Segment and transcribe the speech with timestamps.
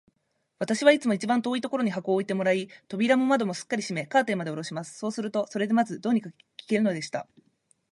[0.57, 4.97] 私はいつも一番遠いところに箱を置いてもらい、扉も窓もすっかり閉め、カーテンまでおろします。
[4.97, 7.27] そうすると、それでまず、どうにか聞けるのでした。